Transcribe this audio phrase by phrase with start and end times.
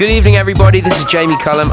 [0.00, 0.80] Good evening, everybody.
[0.80, 1.68] This is Jamie Cullum.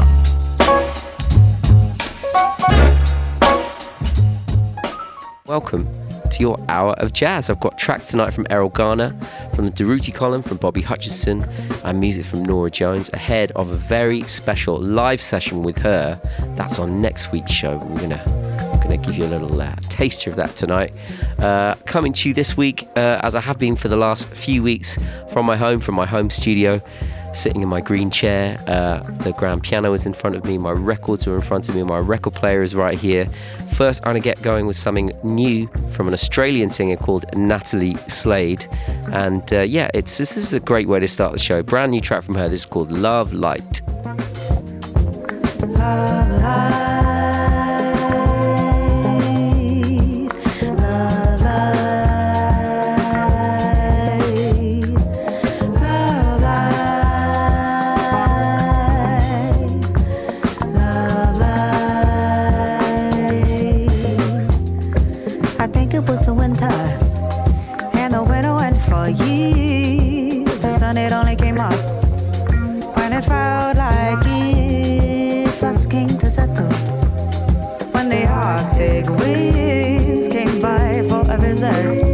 [5.46, 5.88] Welcome
[6.30, 7.48] to your hour of jazz.
[7.48, 9.18] I've got tracks tonight from Erroll Garner,
[9.54, 11.48] from the Durutti column, from Bobby Hutcherson,
[11.86, 16.20] and music from Norah Jones ahead of a very special live session with her.
[16.54, 17.78] That's on next week's show.
[17.78, 18.47] We're gonna
[18.88, 20.92] going to give you a little uh, taster of that tonight.
[21.38, 24.62] Uh, coming to you this week, uh, as I have been for the last few
[24.62, 24.98] weeks,
[25.32, 26.80] from my home, from my home studio
[27.34, 28.58] sitting in my green chair.
[28.66, 31.74] Uh, the grand piano is in front of me, my records are in front of
[31.74, 33.26] me, my record player is right here.
[33.74, 37.96] First, I'm going to get going with something new from an Australian singer called Natalie
[38.08, 38.66] Slade.
[39.12, 41.62] And uh, yeah, it's this is a great way to start the show.
[41.62, 42.48] Brand new track from her.
[42.48, 43.82] This is called Love Light.
[45.60, 47.07] Love Light.
[78.58, 82.07] Arctic winds came by for a visit.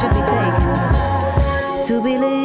[0.00, 2.37] should be taken to believe.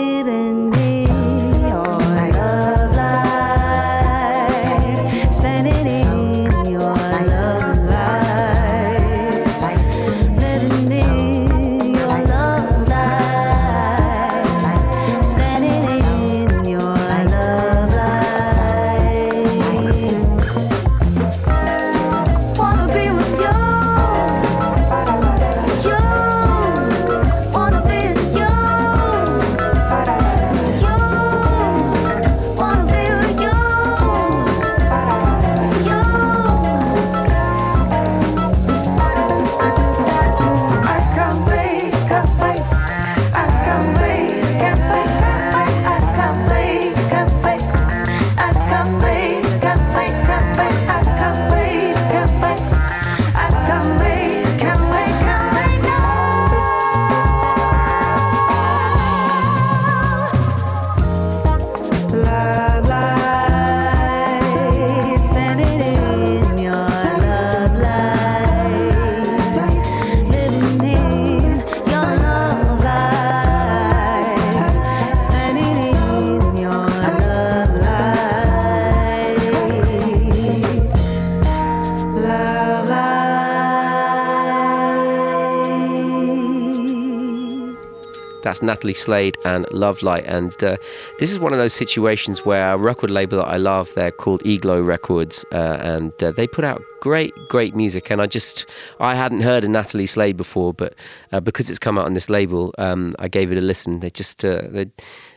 [88.53, 90.26] That's Natalie Slade and Love Light.
[90.26, 90.78] And uh,
[91.17, 94.46] this is one of those situations where a record label that I love, they're called
[94.46, 98.11] Eglo Records, uh, and uh, they put out great, great music.
[98.11, 98.67] And I just,
[99.00, 100.94] I hadn't heard of Natalie Slade before, but
[101.32, 104.02] uh, because it's come out on this label, um, I gave it a listen.
[104.02, 104.85] They just, uh, they,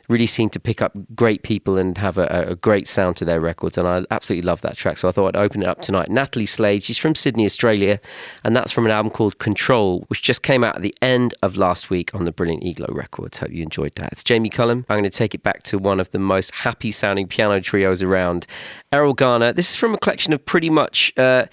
[0.08, 3.40] really seem to pick up great people and have a, a, great sound to their
[3.40, 3.76] records.
[3.76, 4.98] And I absolutely love that track.
[4.98, 6.10] So I thought I'd open it up tonight.
[6.10, 8.00] Natalie Slade, she's from Sydney, Australia,
[8.44, 11.56] and that's from an album called Control, which just came out at the end of
[11.56, 13.38] last week on the brilliant Eglo Records.
[13.38, 14.12] Hope you enjoyed that.
[14.12, 14.86] It's Jamie Cullum.
[14.88, 18.02] I'm going to take it back to one of the most happy sounding piano trios
[18.02, 18.46] around,
[18.92, 19.52] Erroll Garner.
[19.52, 21.12] This is from a collection of pretty much.
[21.16, 21.46] Uh,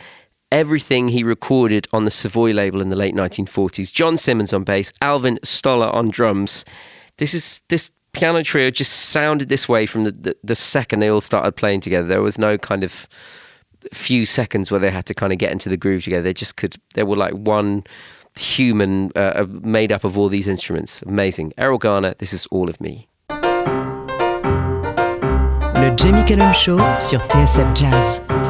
[0.51, 3.91] everything he recorded on the Savoy label in the late 1940s.
[3.91, 6.63] John Simmons on bass, Alvin Stoller on drums,
[7.17, 11.09] this is this piano trio just sounded this way from the, the, the second they
[11.09, 12.07] all started playing together.
[12.07, 13.07] There was no kind of
[13.91, 16.23] few seconds where they had to kind of get into the groove together.
[16.23, 16.77] They just could.
[16.93, 17.83] They were like one
[18.37, 21.01] human uh, made up of all these instruments.
[21.03, 21.53] Amazing.
[21.57, 23.07] Erroll Garner, this is all of me.
[25.75, 28.42] Le Jamie Cullum Show sur TSF Jazz.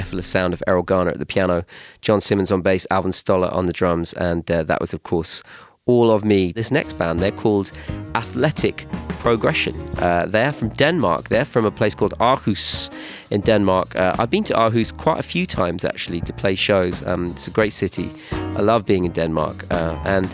[0.00, 1.64] Effortless sound of Erroll Garner at the piano,
[2.00, 5.42] John Simmons on bass, Alvin Stoller on the drums, and uh, that was, of course,
[5.86, 6.52] all of me.
[6.52, 7.72] This next band, they're called
[8.14, 8.86] Athletic
[9.18, 9.74] Progression.
[9.98, 11.28] Uh, they're from Denmark.
[11.28, 12.90] They're from a place called Aarhus
[13.30, 13.96] in Denmark.
[13.96, 17.02] Uh, I've been to Aarhus quite a few times actually to play shows.
[17.06, 18.10] Um, it's a great city.
[18.32, 19.66] I love being in Denmark.
[19.70, 20.28] Uh, and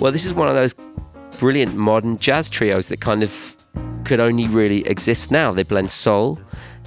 [0.00, 0.74] well, this is one of those
[1.38, 3.56] brilliant modern jazz trios that kind of
[4.04, 5.52] could only really exist now.
[5.52, 6.38] They blend soul,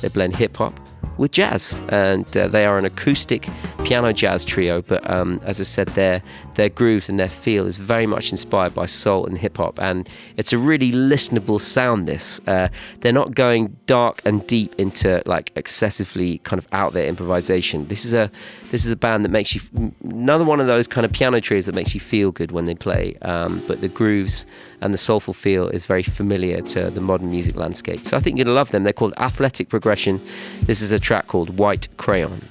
[0.01, 0.73] they blend hip hop,
[1.17, 3.47] with jazz, and uh, they are an acoustic
[3.83, 4.81] piano jazz trio.
[4.81, 6.21] But um, as I said, their
[6.55, 10.07] their grooves and their feel is very much inspired by soul and hip hop, and
[10.37, 12.07] it's a really listenable sound.
[12.07, 17.07] This uh, they're not going dark and deep into like excessively kind of out there
[17.07, 17.87] improvisation.
[17.87, 18.31] This is a
[18.71, 19.61] this is a band that makes you
[20.03, 22.75] another one of those kind of piano trios that makes you feel good when they
[22.75, 23.17] play.
[23.21, 24.45] Um, but the grooves
[24.81, 27.99] and the soulful feel is very familiar to the modern music landscape.
[28.01, 28.83] So I think you're gonna love them.
[28.83, 30.21] They're called Athletic Progression.
[30.63, 32.41] This is a track called White Crayon.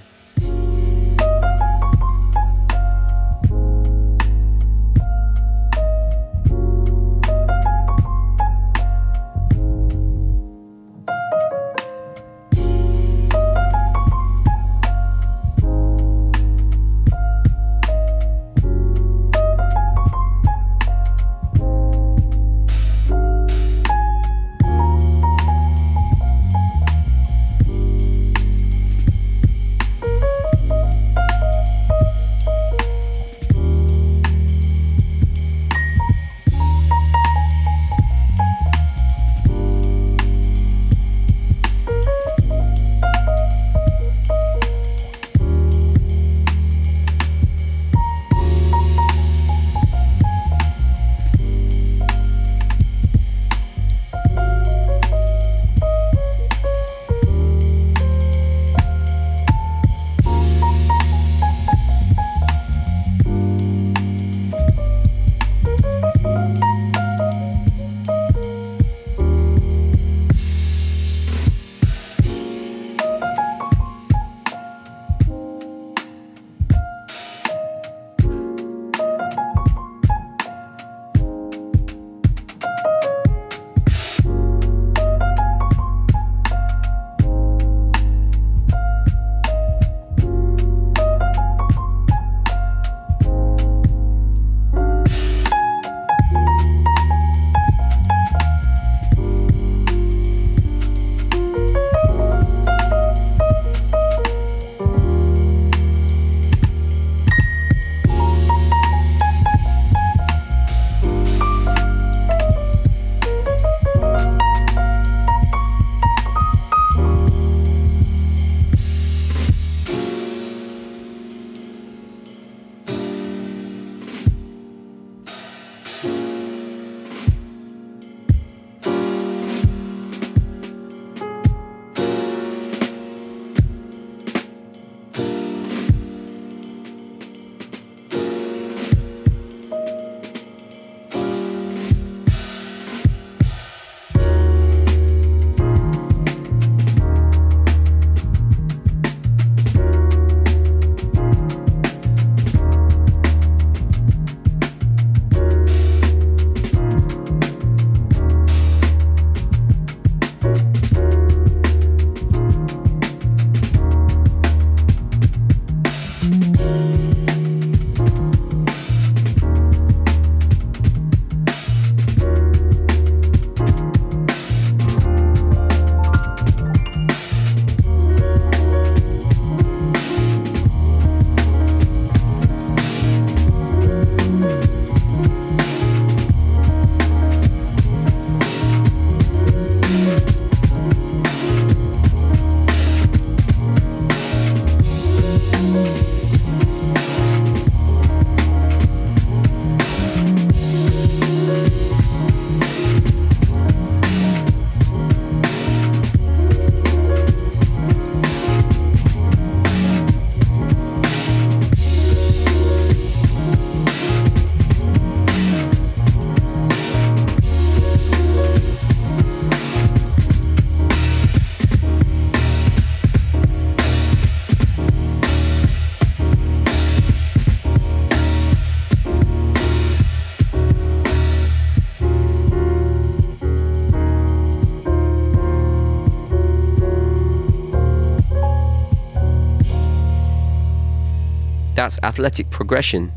[241.86, 243.12] That's Athletic Progression.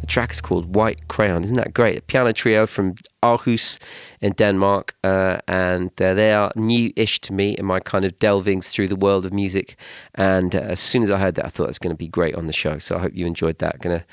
[0.00, 1.44] The track is called White Crayon.
[1.44, 1.98] Isn't that great?
[1.98, 3.78] A piano trio from Aarhus
[4.22, 8.70] in Denmark, uh, and uh, they are new-ish to me in my kind of delvings
[8.70, 9.76] through the world of music.
[10.14, 12.34] And uh, as soon as I heard that, I thought it's going to be great
[12.34, 12.78] on the show.
[12.78, 13.80] So I hope you enjoyed that.
[13.80, 14.06] Going to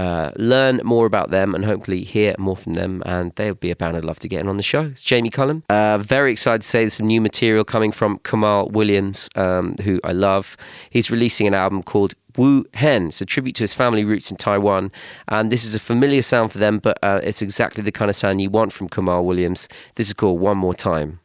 [0.00, 3.02] uh, learn more about them and hopefully hear more from them.
[3.06, 4.82] And they'll be a band I'd love to get in on the show.
[4.82, 5.64] It's Jamie Cullum.
[5.68, 9.98] Uh, very excited to say there's some new material coming from Kamaal Williams, um, who
[10.04, 10.56] I love.
[10.90, 13.08] He's releasing an album called Wu Hen.
[13.08, 14.92] It's a tribute to his family roots in Taiwan.
[15.26, 18.16] And this is a familiar sound for them, but uh, it's exactly the kind of
[18.16, 19.68] sound you want from Kamaal Williams.
[19.96, 21.20] This is called One More Time.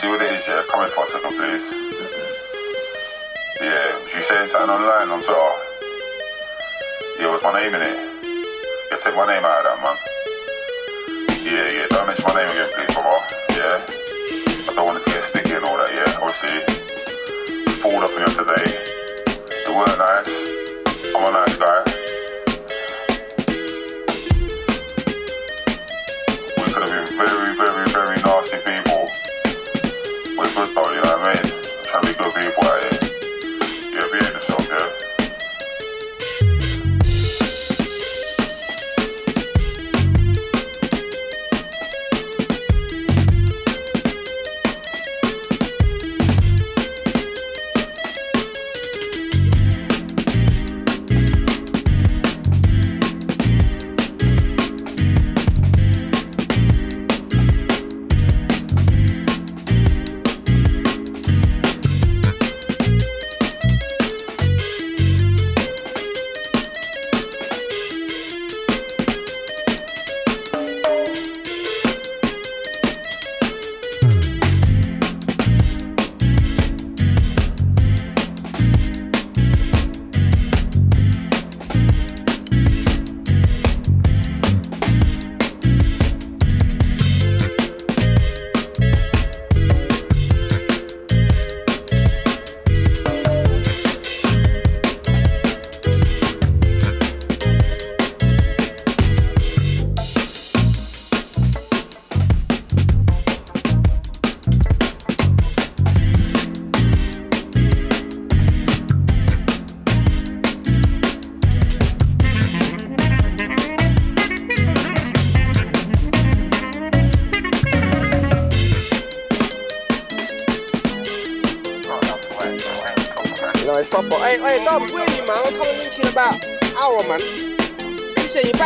[0.00, 0.62] See what it is, yeah?
[0.62, 1.34] For second.
[3.60, 5.50] Yeah, she saying something online on Twitter.
[7.18, 7.96] Yeah, what's my name in it?
[8.92, 9.96] Yeah, take my name out of that, man.
[11.42, 12.94] Yeah, yeah, don't mention my name again, please.
[13.58, 13.82] Yeah?
[14.70, 16.22] I don't want it to get sticky and all that, yeah?
[16.22, 16.62] Obviously,
[18.36, 18.97] today.
[19.78, 20.26] Weren't nice.
[21.14, 21.84] I'm a nice guy.
[26.56, 29.08] We could have been very, very, very nasty people.
[30.36, 31.46] We're good though, you know what I mean?
[31.84, 33.07] Trying to be good people out here.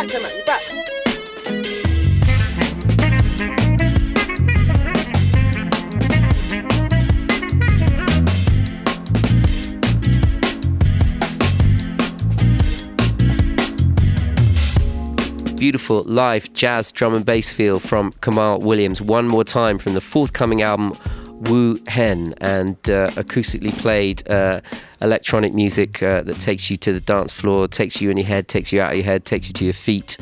[0.03, 0.61] You're back tonight, you're back.
[15.57, 19.01] Beautiful live jazz drum and bass feel from Kamaal Williams.
[19.01, 20.97] One more time from the forthcoming album
[21.43, 24.59] Wu Hen and uh, acoustically played uh,
[25.03, 28.47] electronic music uh, that takes you to the dance floor, takes you in your head,
[28.47, 30.17] takes you out of your head, takes you to your feet,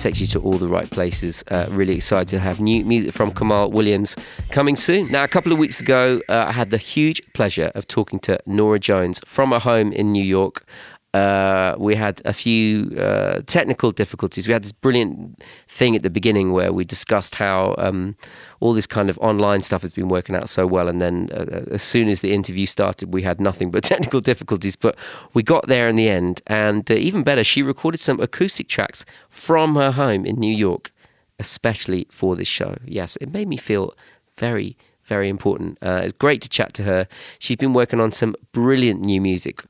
[0.00, 1.44] takes you to all the right places.
[1.50, 4.16] Uh, really excited to have new music from Kamaal Williams
[4.50, 5.10] coming soon.
[5.10, 8.38] Now, a couple of weeks ago, uh, I had the huge pleasure of talking to
[8.44, 10.66] Norah Jones from her home in New York.
[11.14, 14.48] Uh, we had a few uh, technical difficulties.
[14.48, 18.16] We had this brilliant thing at the beginning where we discussed how um,
[18.58, 20.88] all this kind of online stuff has been working out so well.
[20.88, 24.74] And then uh, as soon as the interview started, we had nothing but technical difficulties.
[24.74, 24.96] But
[25.34, 26.42] we got there in the end.
[26.48, 30.90] And uh, even better, she recorded some acoustic tracks from her home in New York,
[31.38, 32.76] especially for this show.
[32.84, 33.94] Yes, it made me feel
[34.36, 35.78] very very important.
[35.82, 37.06] Uh, it's great to chat to her.
[37.38, 39.62] She's been working on some brilliant new music,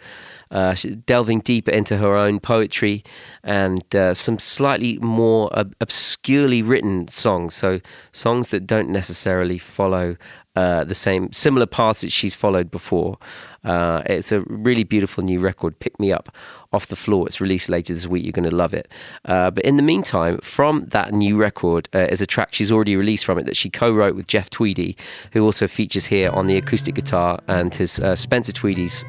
[0.54, 3.04] uh, delving deeper into her own poetry
[3.42, 7.54] and uh, some slightly more ob- obscurely written songs.
[7.54, 7.80] So
[8.12, 10.16] songs that don't necessarily follow
[10.56, 13.18] uh, the same similar paths that she's followed before.
[13.64, 16.34] Uh, it's a really beautiful new record, Pick Me Up
[16.72, 17.26] Off the Floor.
[17.26, 18.24] It's released later this week.
[18.24, 18.88] You're going to love it.
[19.24, 22.96] Uh, but in the meantime, from that new record uh, is a track she's already
[22.96, 24.96] released from it that she co wrote with Jeff Tweedy,
[25.32, 29.04] who also features here on the acoustic guitar, and his uh, Spencer Tweedy's.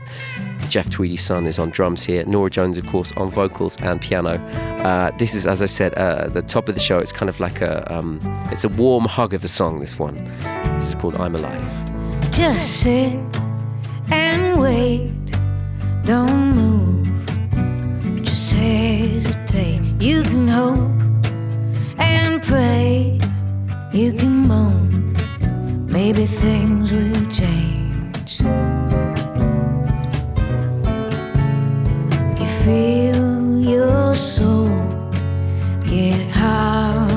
[0.69, 2.25] Jeff Tweedy's son is on drums here.
[2.25, 4.37] Norah Jones, of course, on vocals and piano.
[4.83, 6.97] Uh, this is, as I said, uh, the top of the show.
[6.97, 8.19] It's kind of like a, um,
[8.51, 9.79] it's a warm hug of a song.
[9.79, 10.15] This one.
[10.75, 13.44] This is called "I'm Alive." Just sit
[14.11, 15.11] and wait.
[16.03, 17.07] Don't move,
[18.23, 19.81] just hesitate.
[20.01, 21.01] You can hope
[21.97, 23.19] and pray.
[23.91, 25.15] You can moan.
[25.87, 28.41] Maybe things will change.
[32.39, 34.67] You feel your soul
[35.85, 37.14] get hard.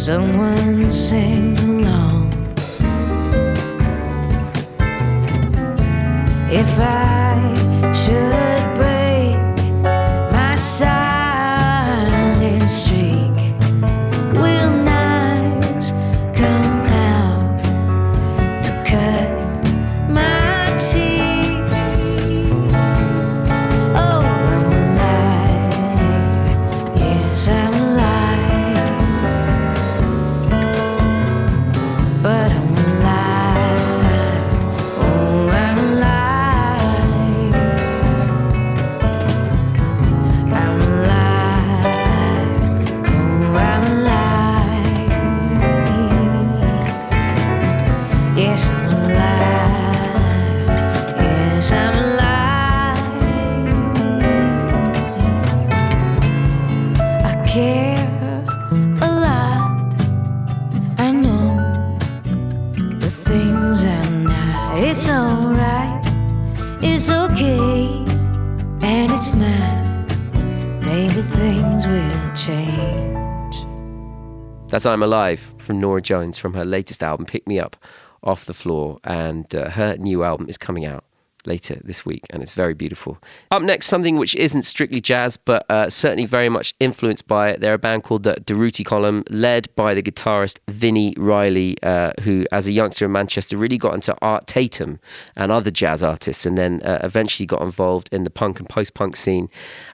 [0.00, 2.32] Someone sings along.
[6.50, 7.19] If I
[74.80, 77.76] That's I'm Alive from Norah Jones from her latest album, Pick Me Up
[78.22, 78.98] Off the Floor.
[79.04, 81.04] And uh, her new album is coming out
[81.46, 83.18] later this week and it's very beautiful.
[83.50, 87.60] Up next, something which isn't strictly jazz but uh, certainly very much influenced by it.
[87.60, 92.46] They're a band called the Durutti Column, led by the guitarist Vini Reilly, uh, who
[92.52, 95.00] as a youngster in Manchester really got into Art Tatum
[95.36, 99.16] and other jazz artists and then uh, eventually got involved in the punk and post-punk
[99.16, 99.48] scene.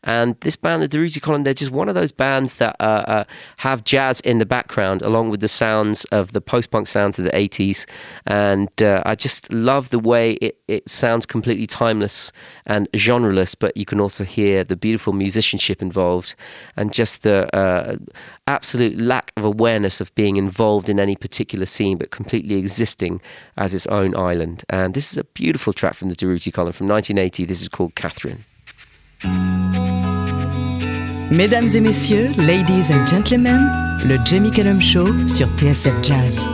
[0.05, 3.25] And this band, the Durutti Column, they're just one of those bands that uh, uh,
[3.59, 7.31] have jazz in the background along with the sounds of the post-punk sounds of the
[7.31, 7.87] 80s.
[8.27, 12.33] And uh, I just love the way it, it sounds completely timeless
[12.65, 16.35] and genreless, but you can also hear the beautiful musicianship involved
[16.77, 17.97] and just the uh,
[18.47, 23.21] absolute lack of awareness of being involved in any particular scene, but completely existing
[23.59, 24.65] as its own island.
[24.71, 27.45] And this is a beautiful track from the Durutti Column from 1980.
[27.45, 28.45] This is called Katherine.
[31.31, 33.61] Mesdames et messieurs, ladies and gentlemen,
[34.07, 36.49] le Jamie Cullum Show sur TSF Jazz.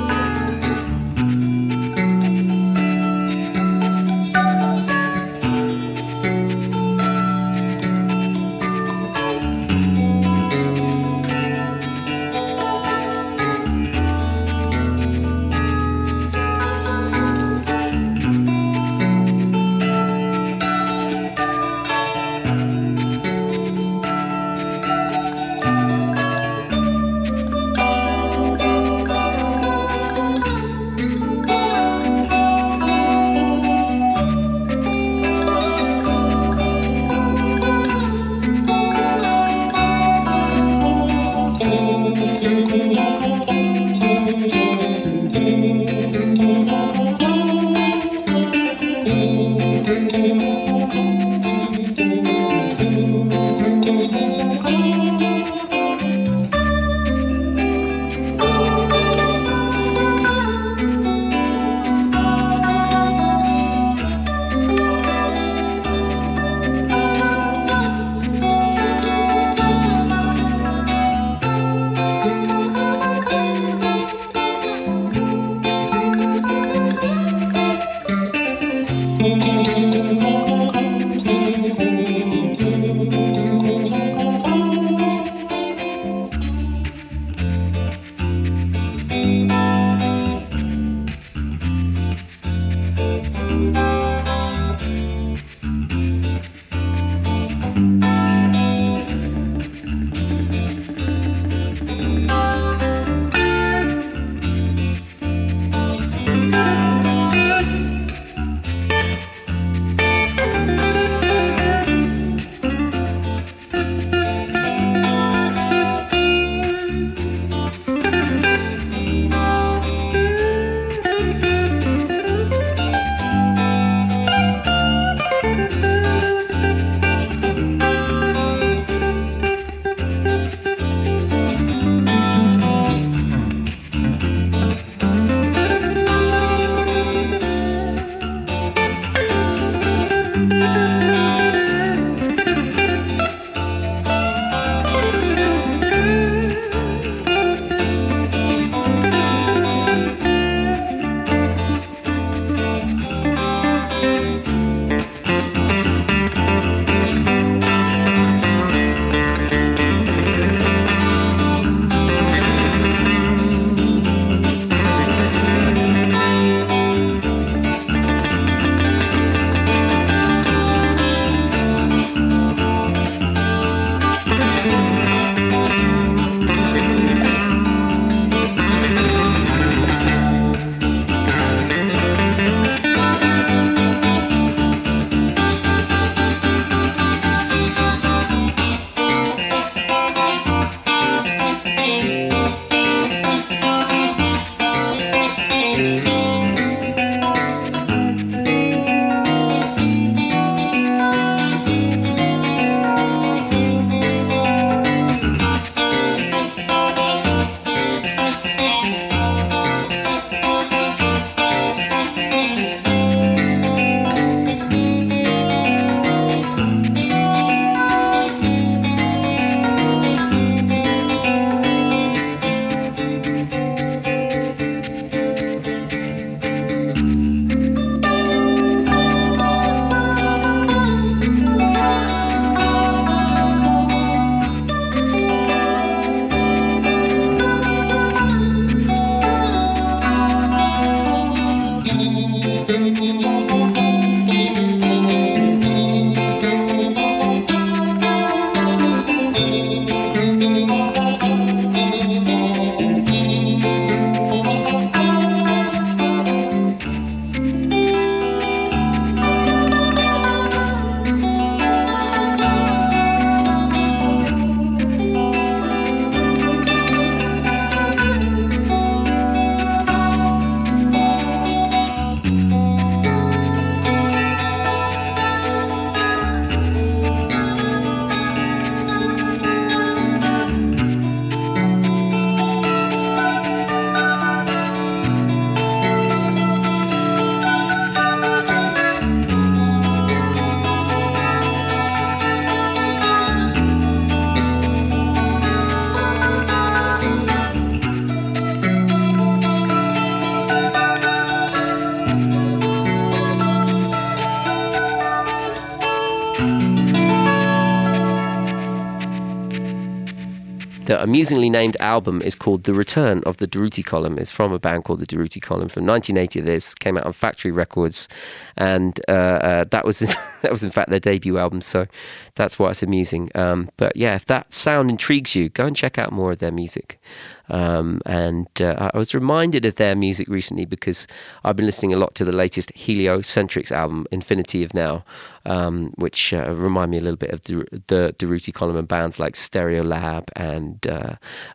[311.12, 314.16] Amusingly named album is called The Return of the Durutti Column.
[314.16, 316.40] It's from a band called the Durutti Column from 1980.
[316.40, 318.09] This came out on Factory Records,
[318.57, 319.98] and uh, uh, that was
[320.42, 321.61] that was in fact their debut album.
[321.61, 321.87] So
[322.35, 323.31] that's why it's amusing.
[323.35, 326.52] Um, but yeah, if that sound intrigues you, go and check out more of their
[326.52, 327.00] music.
[327.48, 331.07] Um, and uh, I was reminded of their music recently because
[331.44, 335.05] I've been listening a lot to the latest Heliocentrics album, Infinity of Now,
[335.44, 339.35] um, which uh, remind me a little bit of the, the Column and bands like
[339.35, 341.14] Stereolab and uh,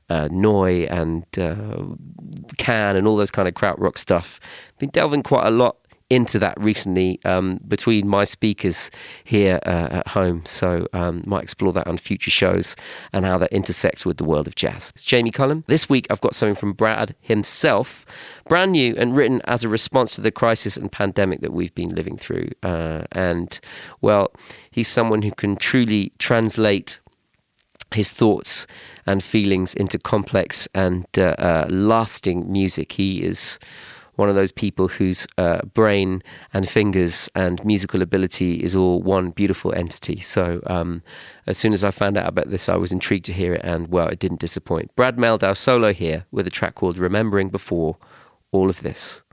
[0.10, 1.84] uh, Neu and uh,
[2.58, 4.39] Can and all those kind of krautrock stuff.
[4.80, 5.78] Been delving quite a lot
[6.10, 8.89] into that recently um, between my speakers
[9.24, 10.46] here uh, at home.
[10.46, 12.76] So um, might explore that on future shows
[13.12, 14.91] and how that intersects with the world of jazz.
[14.96, 15.63] It's Jamie Cullum.
[15.67, 18.06] This week I've got something from Brad himself,
[18.48, 21.89] brand new and written as a response to the crisis and pandemic that we've been
[21.89, 22.50] living through.
[22.63, 23.60] Uh, and
[24.00, 24.32] well,
[24.72, 27.00] he's someone who can truly translate
[27.93, 28.67] his thoughts
[29.06, 32.93] and feelings into complex and uh, uh, lasting music.
[32.93, 33.60] He is
[34.18, 36.22] one of those people whose uh, brain
[36.54, 40.20] and fingers and musical ability is all one beautiful entity.
[40.20, 41.02] So um,
[41.46, 43.88] as soon as I found out about this, I was intrigued to hear it, and
[43.88, 44.94] well, it didn't disappoint.
[44.96, 47.98] Brad Mehldau solo here with a track called Remembering Before
[48.52, 49.24] All of This.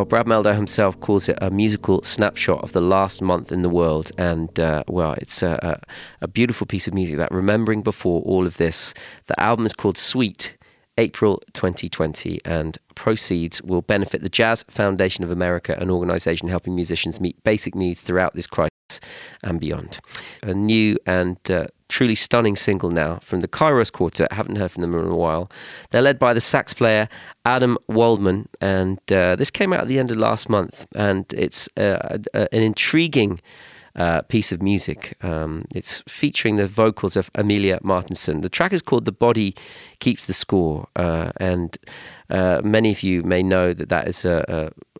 [0.00, 3.68] Well, Brad Mehldau himself calls it a musical snapshot of the last month in the
[3.68, 4.10] world.
[4.16, 8.46] And, uh, well, it's a, a, a beautiful piece of music that remembering before all
[8.46, 8.94] of this.
[9.26, 10.56] The album is called Suite,
[10.96, 17.20] April 2020, and proceeds will benefit the Jazz Foundation of America, an organization helping musicians
[17.20, 18.70] meet basic needs throughout this crisis
[19.42, 20.00] and beyond.
[20.42, 24.32] A new and uh, truly stunning single now from the Kairos Quartet.
[24.32, 25.50] Haven't heard from them in a while.
[25.90, 27.08] They're led by the sax player
[27.44, 31.68] Adam Waldman, and uh, this came out at the end of last month, and it's
[31.76, 33.40] uh, an intriguing
[33.96, 35.16] uh, piece of music.
[35.22, 38.42] Um, it's featuring the vocals of Emilia Martensson.
[38.42, 39.54] The track is called "The Body
[39.98, 41.76] Keeps the Score," uh, and
[42.30, 44.44] uh, many of you may know that that is a,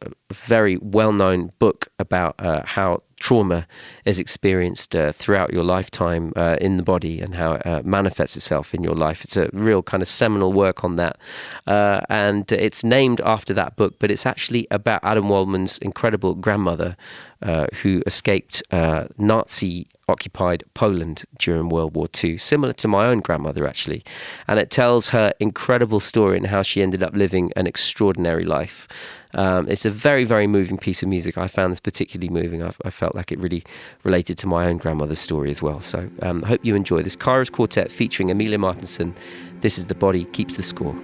[0.03, 3.67] a, a very well-known book about uh, how trauma
[4.05, 8.37] is experienced uh, throughout your lifetime uh, in the body and how it uh, manifests
[8.37, 9.23] itself in your life.
[9.23, 11.19] It's a real kind of seminal work on that.
[11.67, 16.97] Uh, and it's named after that book, but it's actually about Adam Waldman's incredible grandmother
[17.43, 23.21] uh, who escaped uh, Nazi occupied Poland during World War II, similar to my own
[23.21, 24.03] grandmother, actually.
[24.49, 28.89] And it tells her incredible story and how she ended up living an extraordinary life.
[29.35, 31.39] Um, it's a very, very moving piece of music.
[31.39, 32.63] I found this particularly moving.
[32.63, 33.63] I, I felt like it really
[34.05, 35.81] related to my own grandmother's story as well.
[35.81, 37.17] So um, I hope you enjoy this.
[37.17, 39.15] Kairos Quartet featuring Emilia Martensson.
[39.61, 40.95] This is The Body Keeps the Score.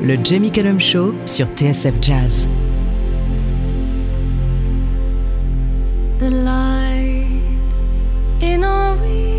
[0.00, 2.48] Le Jamie Cullum Show sur TSF Jazz.
[6.22, 7.58] the light
[8.40, 9.31] in Arena's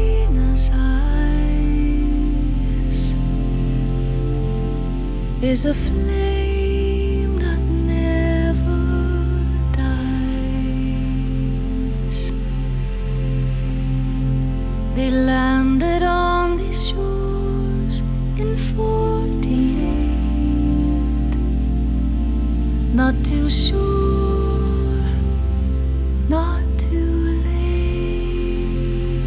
[5.43, 9.03] is a flame that never
[9.73, 9.91] dies.
[14.95, 17.99] They landed on these shores
[18.37, 21.35] in 48,
[22.95, 25.03] not too sure,
[26.29, 29.19] not too late.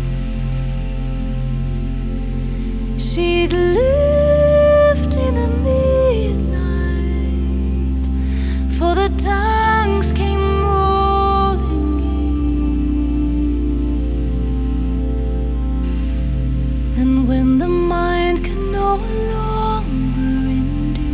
[2.99, 4.06] She'd lived
[9.09, 11.53] the tanks came all
[16.97, 18.97] in when the mind can no
[19.33, 21.07] longer endure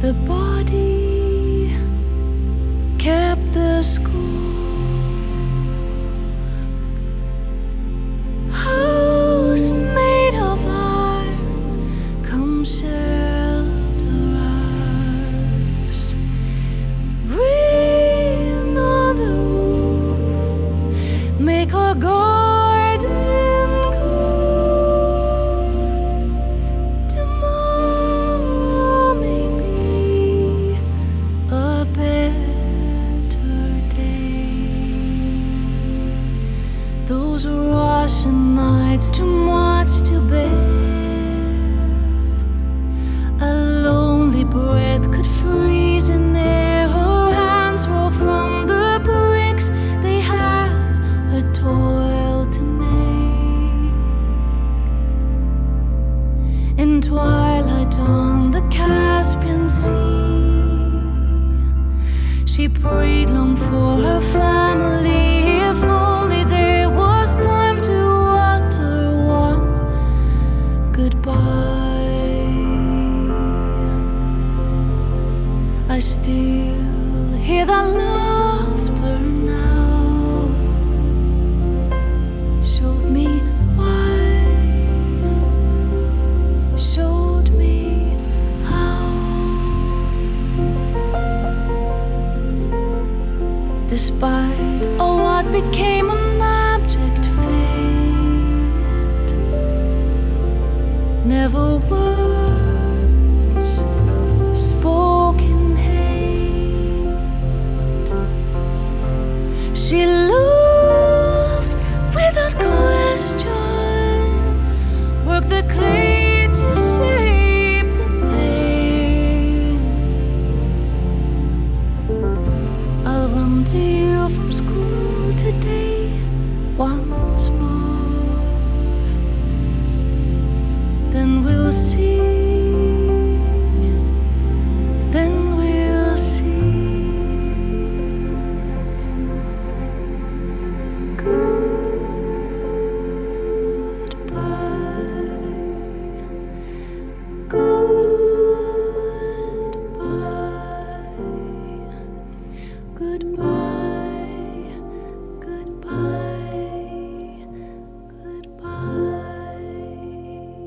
[0.00, 1.76] The body
[2.98, 4.55] kept the score.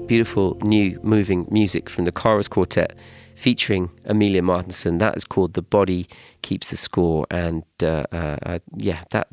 [0.09, 2.95] Beautiful new moving music from the Kairos Quartet
[3.39, 4.99] featuring Emilia Martensson.
[4.99, 6.07] That is called "The Body
[6.41, 9.27] Keeps the Score," and uh, uh, uh, yeah, that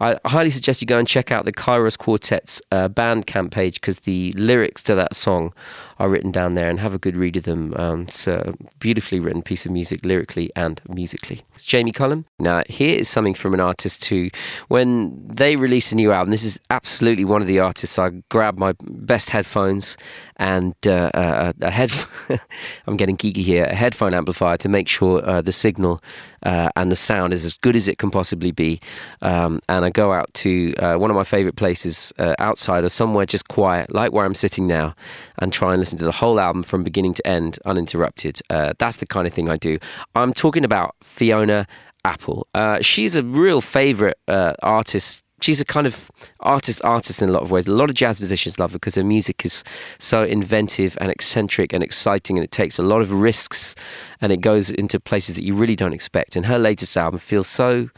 [0.00, 4.00] I highly suggest you go and check out the Kairos Quartet's uh, Bandcamp page because
[4.00, 5.52] the lyrics to that song
[5.98, 7.74] are written down there, and have a good read of them.
[7.76, 11.42] Um, it's a beautifully written piece of music, lyrically and musically.
[11.54, 12.24] It's Jamie Cullum.
[12.38, 14.30] Now, here is something from an artist who,
[14.68, 17.98] when they release a new album, this is absolutely one of the artists.
[17.98, 19.96] I grab my best headphones
[20.36, 21.92] and uh, uh, a head.
[22.86, 23.64] I'm getting geeky here.
[23.64, 26.00] A headphone amplifier to make sure uh, the signal
[26.44, 28.80] uh, and the sound is as good as it can possibly be.
[29.20, 32.88] Um, and I go out to uh, one of my favorite places uh, outside or
[32.88, 34.94] somewhere just quiet, like where I'm sitting now,
[35.38, 38.40] and try and listen to the whole album from beginning to end uninterrupted.
[38.50, 39.78] Uh, that's the kind of thing I do.
[40.14, 41.66] I'm talking about Fiona
[42.04, 42.48] Apple.
[42.54, 47.42] Uh, she's a real favorite artist she's a kind of artist artist in a lot
[47.42, 47.66] of ways.
[47.66, 49.64] A lot of jazz musicians love her because her music is
[49.98, 53.74] so inventive and eccentric and exciting, and it takes a lot of risks,
[54.20, 56.36] and it goes into places that you really don't expect.
[56.36, 57.90] And her latest album feels so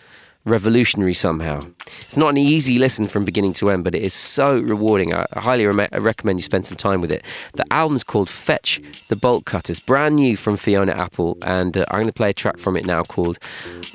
[0.44, 1.60] revolutionary somehow.
[1.86, 5.14] It's not an easy listen from beginning to end, but it is so rewarding.
[5.14, 7.24] I, highly re- recommend you spend some time with it.
[7.54, 12.00] The album's called Fetch the Bolt Cutters, brand new from Fiona Apple, and uh, I'm
[12.00, 13.38] going to play a track from it now called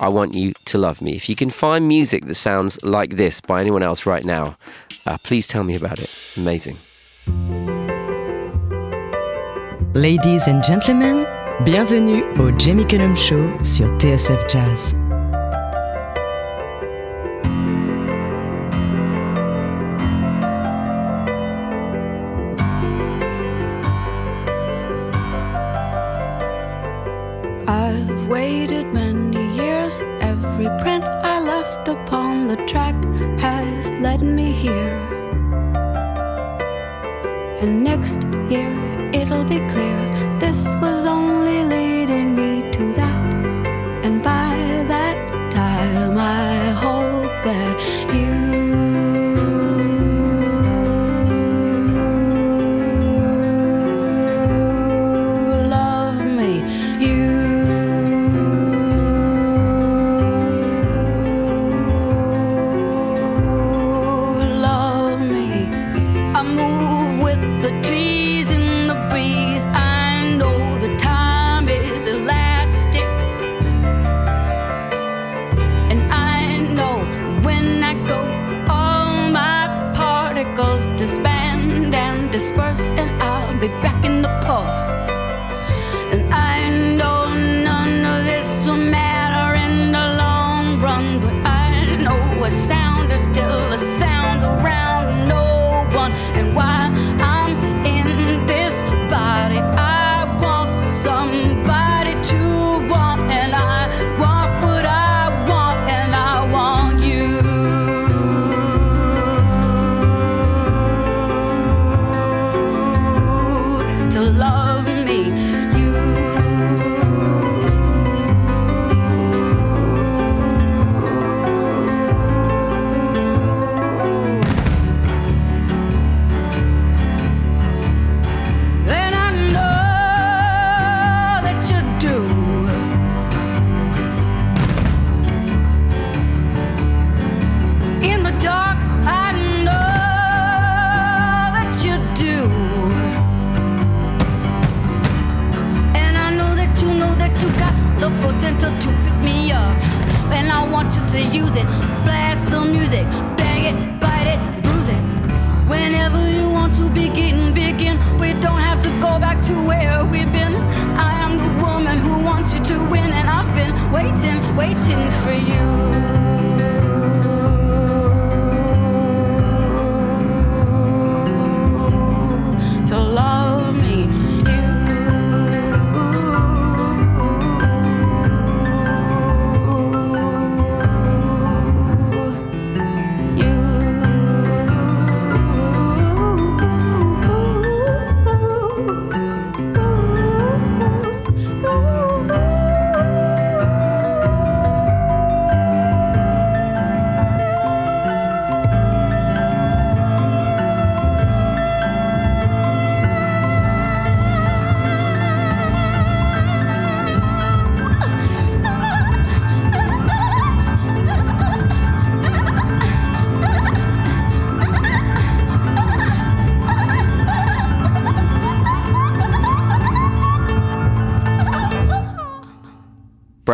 [0.00, 1.14] I Want You to Love Me.
[1.14, 4.56] If you can find music that sounds like this by anyone else right now,
[5.06, 6.10] uh, please tell me about it.
[6.36, 6.76] Amazing.
[9.94, 11.26] Ladies and gentlemen,
[11.64, 14.99] bienvenue au Jamie Cullum Show sur TSF Jazz.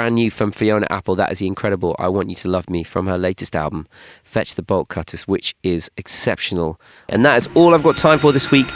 [0.06, 1.16] Brand new from Fiona Apple.
[1.16, 3.88] That is the incredible I Want You to Love Me from her latest album,
[4.22, 6.80] Fetch the Bolt Cutters, which is exceptional.
[7.08, 8.66] And that is all I've got time for this week.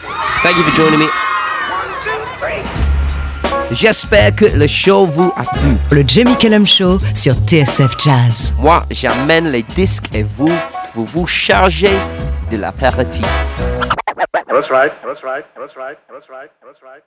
[0.43, 1.07] Thank you for joining me.
[3.71, 5.77] J'espère que le show vous a plu.
[5.93, 8.53] Le Jamie Cullum Show sur TSF Jazz.
[8.59, 10.51] Moi, j'amène les disques et vous,
[10.95, 11.95] vous vous chargez
[12.51, 13.25] de l'apéritif.
[14.17, 14.49] That's.
[14.49, 14.93] That's right.
[15.05, 15.45] That's right.
[15.55, 15.97] That's right.
[16.11, 16.51] That's right.
[16.61, 17.03] That's right.